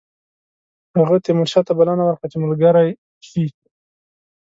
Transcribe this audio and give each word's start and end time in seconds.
هغه 0.99 1.15
تیمورشاه 1.25 1.63
ته 1.67 1.73
بلنه 1.79 2.03
ورکړه 2.05 2.27
چې 2.31 2.37
ملګری 2.43 2.89
شي. 3.27 3.45